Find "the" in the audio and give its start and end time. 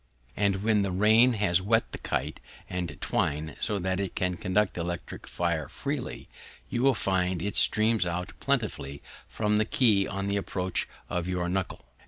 0.81-0.91, 1.91-1.99, 4.73-4.81, 9.57-9.65, 10.25-10.37